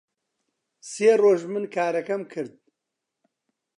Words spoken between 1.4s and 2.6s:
من کارەکەم کرد